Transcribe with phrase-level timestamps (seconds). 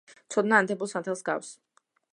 [0.37, 1.53] ცოდნა ანთებულ სანთელს ჰგავს